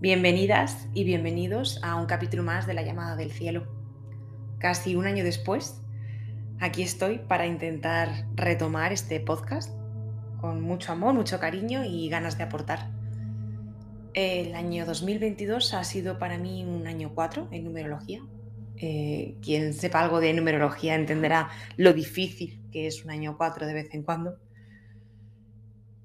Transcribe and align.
Bienvenidas 0.00 0.86
y 0.94 1.02
bienvenidos 1.02 1.80
a 1.82 1.96
un 1.96 2.06
capítulo 2.06 2.44
más 2.44 2.68
de 2.68 2.74
La 2.74 2.82
llamada 2.82 3.16
del 3.16 3.32
cielo. 3.32 3.66
Casi 4.58 4.94
un 4.94 5.06
año 5.06 5.24
después, 5.24 5.82
aquí 6.60 6.82
estoy 6.82 7.18
para 7.18 7.48
intentar 7.48 8.24
retomar 8.36 8.92
este 8.92 9.18
podcast 9.18 9.74
con 10.40 10.60
mucho 10.60 10.92
amor, 10.92 11.14
mucho 11.14 11.40
cariño 11.40 11.84
y 11.84 12.08
ganas 12.08 12.38
de 12.38 12.44
aportar. 12.44 12.92
El 14.14 14.54
año 14.54 14.86
2022 14.86 15.74
ha 15.74 15.82
sido 15.82 16.20
para 16.20 16.38
mí 16.38 16.64
un 16.64 16.86
año 16.86 17.10
4 17.12 17.48
en 17.50 17.64
numerología. 17.64 18.20
Eh, 18.76 19.34
quien 19.42 19.74
sepa 19.74 19.98
algo 19.98 20.20
de 20.20 20.32
numerología 20.32 20.94
entenderá 20.94 21.50
lo 21.76 21.92
difícil 21.92 22.62
que 22.70 22.86
es 22.86 23.04
un 23.04 23.10
año 23.10 23.36
4 23.36 23.66
de 23.66 23.74
vez 23.74 23.92
en 23.94 24.04
cuando. 24.04 24.36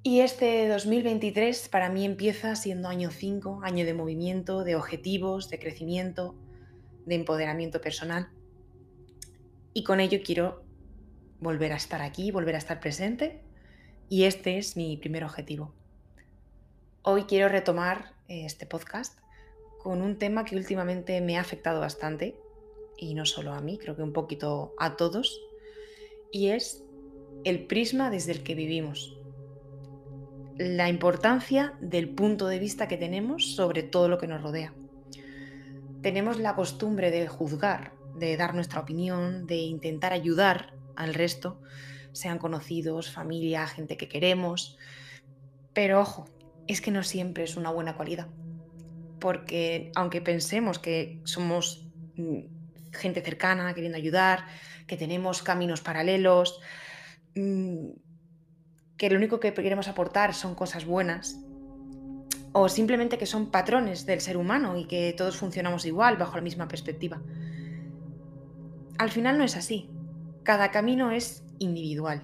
Y 0.05 0.20
este 0.20 0.67
2023 0.67 1.69
para 1.69 1.88
mí 1.88 2.04
empieza 2.04 2.57
siendo 2.57 2.89
año 2.89 3.09
5, 3.09 3.61
año 3.63 3.86
de 3.86 3.93
movimiento, 3.93 4.65
de 4.65 4.75
objetivos, 4.75 5.50
de 5.50 5.59
crecimiento, 5.59 6.36
de 7.05 7.15
empoderamiento 7.15 7.79
personal. 7.79 8.28
Y 9.73 9.86
con 9.86 10.01
ello 10.01 10.19
quiero 10.21 10.65
volver 11.39 11.71
a 11.71 11.78
estar 11.78 12.01
aquí, 12.01 12.31
volver 12.31 12.55
a 12.55 12.57
estar 12.57 12.81
presente. 12.81 13.43
Y 14.09 14.25
este 14.25 14.57
es 14.57 14.75
mi 14.75 14.97
primer 14.97 15.23
objetivo. 15.23 15.73
Hoy 17.01 17.23
quiero 17.23 17.47
retomar 17.47 18.11
eh, 18.28 18.43
este 18.43 18.65
podcast 18.65 19.17
con 19.81 20.01
un 20.01 20.17
tema 20.17 20.43
que 20.43 20.57
últimamente 20.57 21.21
me 21.21 21.37
ha 21.37 21.42
afectado 21.42 21.79
bastante, 21.79 22.36
y 22.97 23.14
no 23.14 23.25
solo 23.25 23.54
a 23.54 23.61
mí, 23.61 23.78
creo 23.78 23.95
que 23.95 24.04
un 24.04 24.11
poquito 24.11 24.73
a 24.79 24.97
todos, 24.97 25.39
y 26.29 26.50
es 26.50 26.83
el 27.45 27.67
prisma 27.67 28.09
desde 28.09 28.33
el 28.33 28.43
que 28.43 28.54
vivimos 28.54 29.17
la 30.57 30.89
importancia 30.89 31.74
del 31.82 32.09
punto 32.09 32.48
de 32.48 32.59
vista 32.59 32.88
que 32.88 32.98
tenemos 32.98 33.56
sobre 33.56 33.84
todo 33.84 34.08
lo 34.08 34.17
que 34.17 34.28
nos 34.28 34.42
rodea. 34.42 34.73
Tenemos 36.02 36.40
la 36.40 36.56
costumbre 36.56 37.12
de 37.12 37.28
juzgar, 37.28 37.94
de 38.16 38.38
dar 38.38 38.54
nuestra 38.54 38.82
opinión, 38.82 39.48
de 39.48 39.56
intentar 39.56 40.14
ayudar 40.14 40.73
al 40.95 41.14
resto, 41.14 41.62
sean 42.12 42.38
conocidos, 42.38 43.12
familia, 43.12 43.66
gente 43.68 43.98
que 43.98 44.08
queremos. 44.08 44.78
Pero 45.73 46.02
ojo, 46.02 46.26
es 46.67 46.82
que 46.82 46.92
no 46.92 47.04
siempre 47.04 47.44
es 47.44 47.58
una 47.58 47.72
buena 47.72 47.95
cualidad. 47.95 48.28
Porque 49.20 49.92
aunque 49.95 50.22
pensemos 50.22 50.78
que 50.78 51.22
somos 51.23 51.88
mm, 52.16 52.42
gente 52.92 53.22
cercana, 53.22 53.73
queriendo 53.73 53.98
ayudar, 53.98 54.45
que 54.86 54.98
tenemos 54.98 55.42
caminos 55.42 55.82
paralelos, 55.82 56.60
mm, 57.36 57.90
que 59.04 59.09
lo 59.09 59.18
único 59.18 59.42
que 59.42 59.54
queremos 59.54 59.90
aportar 59.90 60.34
son 60.34 60.56
cosas 60.56 60.86
buenas, 60.86 61.38
o 62.54 62.70
simplemente 62.70 63.18
que 63.18 63.26
son 63.26 63.52
patrones 63.52 64.06
del 64.06 64.22
ser 64.22 64.38
humano 64.38 64.78
y 64.78 64.86
que 64.86 65.14
todos 65.18 65.36
funcionamos 65.36 65.86
igual 65.86 66.16
bajo 66.16 66.38
la 66.38 66.42
misma 66.42 66.70
perspectiva. 66.70 67.22
Al 68.98 69.10
final 69.10 69.38
no 69.38 69.44
es 69.44 69.58
así. 69.58 69.90
Cada 70.44 70.72
camino 70.72 71.12
es 71.12 71.44
individual 71.60 72.23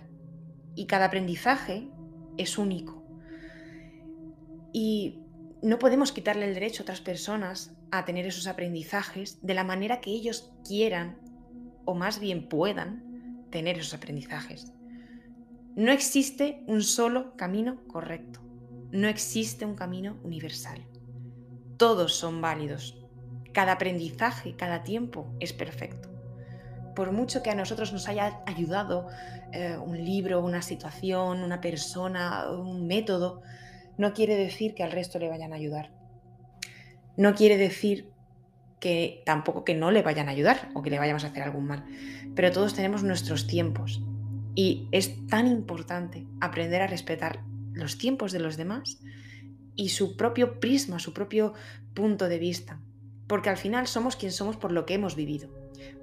y 0.74 0.86
cada 0.86 1.08
aprendizaje 1.08 1.90
es 2.38 2.58
único. 2.58 3.04
Y 4.72 5.20
no 5.62 5.80
podemos 5.80 6.14
quitarle 6.14 6.46
el 6.48 6.54
derecho 6.54 6.84
a 6.84 6.86
otras 6.86 7.02
personas 7.02 7.76
a 7.92 8.06
tener 8.06 8.26
esos 8.26 8.48
aprendizajes 8.48 9.46
de 9.46 9.54
la 9.54 9.66
manera 9.66 10.00
que 10.00 10.12
ellos 10.12 10.54
quieran 10.66 11.18
o 11.84 11.94
más 11.94 12.22
bien 12.22 12.48
puedan 12.48 13.44
tener 13.52 13.78
esos 13.80 13.96
aprendizajes. 13.96 14.72
No 15.80 15.94
existe 15.94 16.62
un 16.68 16.84
solo 16.84 17.38
camino 17.38 17.88
correcto. 17.88 18.42
No 18.92 19.08
existe 19.08 19.64
un 19.64 19.76
camino 19.76 20.18
universal. 20.24 20.86
Todos 21.78 22.16
son 22.16 22.42
válidos. 22.42 23.02
Cada 23.54 23.72
aprendizaje, 23.72 24.58
cada 24.58 24.84
tiempo 24.84 25.34
es 25.40 25.54
perfecto. 25.54 26.10
Por 26.98 27.14
mucho 27.14 27.42
que 27.42 27.50
a 27.50 27.56
nosotros 27.56 27.94
nos 27.94 28.10
haya 28.10 28.42
ayudado 28.46 29.08
eh, 29.54 29.78
un 29.78 30.04
libro, 30.04 30.44
una 30.44 30.62
situación, 30.62 31.44
una 31.44 31.62
persona, 31.62 32.52
un 32.52 32.86
método, 32.86 33.42
no 33.98 34.12
quiere 34.12 34.36
decir 34.36 34.76
que 34.76 34.84
al 34.84 34.92
resto 34.92 35.18
le 35.18 35.30
vayan 35.30 35.54
a 35.54 35.56
ayudar. 35.56 35.94
No 37.16 37.36
quiere 37.36 37.56
decir 37.56 38.12
que 38.82 39.24
tampoco 39.26 39.64
que 39.64 39.76
no 39.76 39.92
le 39.92 40.02
vayan 40.02 40.28
a 40.28 40.32
ayudar 40.32 40.72
o 40.74 40.82
que 40.82 40.90
le 40.90 41.00
vayamos 41.00 41.24
a 41.24 41.28
hacer 41.28 41.44
algún 41.44 41.68
mal. 41.68 41.86
Pero 42.36 42.52
todos 42.52 42.74
tenemos 42.74 43.02
nuestros 43.02 43.48
tiempos 43.48 44.02
y 44.56 44.88
es 44.92 45.28
tan 45.28 45.48
importante 45.48 46.26
aprender 46.42 46.82
a 46.82 46.88
respetar 46.88 47.44
los 47.74 47.98
tiempos 47.98 48.32
de 48.32 48.40
los 48.40 48.58
demás 48.58 49.00
y 49.76 49.90
su 49.90 50.18
propio 50.18 50.60
prisma, 50.60 51.00
su 51.00 51.14
propio 51.14 51.54
punto 51.94 52.28
de 52.28 52.40
vista. 52.40 52.82
Porque 53.28 53.50
al 53.50 53.58
final 53.58 53.88
somos 53.88 54.16
quien 54.16 54.32
somos 54.32 54.58
por 54.58 54.72
lo 54.72 54.86
que 54.86 54.96
hemos 54.96 55.16
vivido, 55.16 55.50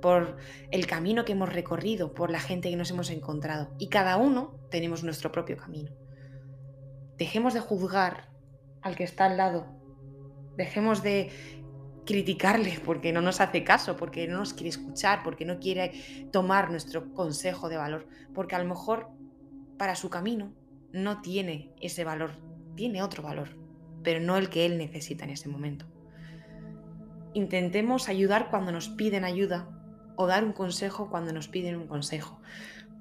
por 0.00 0.36
el 0.70 0.86
camino 0.86 1.24
que 1.24 1.32
hemos 1.32 1.52
recorrido, 1.52 2.14
por 2.14 2.30
la 2.30 2.40
gente 2.40 2.70
que 2.70 2.76
nos 2.76 2.90
hemos 2.90 3.10
encontrado. 3.10 3.74
Y 3.78 3.88
cada 3.88 4.16
uno 4.16 4.54
tenemos 4.70 5.02
nuestro 5.02 5.32
propio 5.32 5.56
camino. 5.56 5.90
Dejemos 7.18 7.52
de 7.52 7.60
juzgar 7.60 8.30
al 8.80 8.94
que 8.94 9.04
está 9.04 9.26
al 9.26 9.36
lado. 9.36 9.66
Dejemos 10.56 11.02
de 11.02 11.30
criticarle 12.06 12.80
porque 12.84 13.12
no 13.12 13.20
nos 13.20 13.40
hace 13.40 13.64
caso, 13.64 13.96
porque 13.96 14.26
no 14.26 14.38
nos 14.38 14.54
quiere 14.54 14.70
escuchar, 14.70 15.22
porque 15.22 15.44
no 15.44 15.58
quiere 15.58 16.28
tomar 16.32 16.70
nuestro 16.70 17.12
consejo 17.12 17.68
de 17.68 17.76
valor, 17.76 18.08
porque 18.32 18.54
a 18.54 18.58
lo 18.58 18.64
mejor 18.64 19.08
para 19.76 19.96
su 19.96 20.08
camino 20.08 20.54
no 20.92 21.20
tiene 21.20 21.74
ese 21.80 22.04
valor, 22.04 22.30
tiene 22.76 23.02
otro 23.02 23.22
valor, 23.22 23.50
pero 24.02 24.20
no 24.20 24.38
el 24.38 24.48
que 24.48 24.64
él 24.64 24.78
necesita 24.78 25.24
en 25.24 25.30
ese 25.30 25.48
momento. 25.48 25.84
Intentemos 27.34 28.08
ayudar 28.08 28.48
cuando 28.48 28.72
nos 28.72 28.88
piden 28.88 29.24
ayuda 29.24 29.68
o 30.16 30.26
dar 30.26 30.44
un 30.44 30.52
consejo 30.52 31.10
cuando 31.10 31.32
nos 31.32 31.48
piden 31.48 31.76
un 31.76 31.86
consejo, 31.86 32.40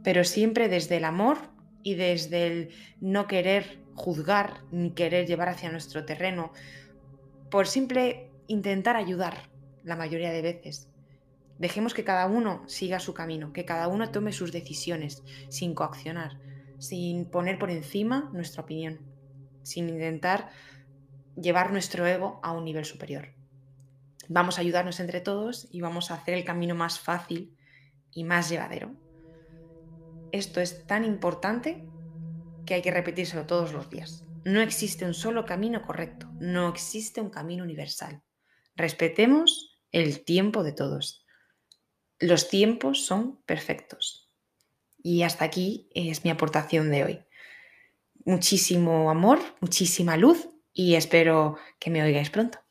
pero 0.03 0.23
siempre 0.25 0.67
desde 0.67 0.97
el 0.97 1.05
amor 1.05 1.37
y 1.83 1.93
desde 1.93 2.47
el 2.47 2.69
no 2.99 3.27
querer 3.27 3.83
juzgar 3.93 4.63
ni 4.71 4.91
querer 4.91 5.25
llevar 5.25 5.47
hacia 5.47 5.71
nuestro 5.71 6.03
terreno 6.03 6.51
por 7.49 7.67
simple 7.67 8.24
intentar 8.47 8.95
ayudar 8.95 9.49
la 9.83 9.95
mayoría 9.95 10.31
de 10.31 10.41
veces. 10.41 10.89
Dejemos 11.57 11.93
que 11.93 12.03
cada 12.03 12.25
uno 12.25 12.63
siga 12.67 12.99
su 12.99 13.13
camino, 13.13 13.53
que 13.53 13.65
cada 13.65 13.87
uno 13.87 14.11
tome 14.11 14.33
sus 14.33 14.51
decisiones 14.51 15.23
sin 15.49 15.73
coaccionar, 15.73 16.39
sin 16.79 17.25
poner 17.25 17.57
por 17.57 17.71
encima 17.71 18.29
nuestra 18.33 18.63
opinión, 18.63 18.99
sin 19.63 19.87
intentar 19.87 20.49
llevar 21.35 21.71
nuestro 21.71 22.05
ego 22.05 22.39
a 22.43 22.51
un 22.51 22.65
nivel 22.65 22.85
superior. 22.85 23.29
Vamos 24.27 24.57
a 24.57 24.61
ayudarnos 24.61 24.99
entre 24.99 25.21
todos 25.21 25.67
y 25.71 25.81
vamos 25.81 26.11
a 26.11 26.15
hacer 26.15 26.33
el 26.33 26.43
camino 26.43 26.75
más 26.75 26.99
fácil 26.99 27.55
y 28.11 28.23
más 28.23 28.49
llevadero. 28.49 28.95
Esto 30.31 30.59
es 30.59 30.85
tan 30.85 31.05
importante 31.05 31.87
que 32.65 32.73
hay 32.73 32.81
que 32.81 32.91
repetírselo 32.91 33.45
todos 33.45 33.71
los 33.71 33.89
días. 33.89 34.25
No 34.43 34.61
existe 34.61 35.05
un 35.05 35.13
solo 35.13 35.45
camino 35.45 35.81
correcto, 35.81 36.27
no 36.39 36.69
existe 36.69 37.21
un 37.21 37.29
camino 37.29 37.63
universal. 37.63 38.21
Respetemos 38.75 39.79
el 39.91 40.25
tiempo 40.25 40.63
de 40.63 40.73
todos. 40.73 41.25
Los 42.19 42.49
tiempos 42.49 43.05
son 43.05 43.41
perfectos. 43.43 44.29
Y 44.97 45.23
hasta 45.23 45.45
aquí 45.45 45.89
es 45.93 46.23
mi 46.23 46.31
aportación 46.31 46.91
de 46.91 47.03
hoy. 47.03 47.19
Muchísimo 48.25 49.09
amor, 49.09 49.39
muchísima 49.61 50.17
luz 50.17 50.49
y 50.73 50.95
espero 50.95 51.57
que 51.79 51.89
me 51.89 52.03
oigáis 52.03 52.29
pronto. 52.29 52.64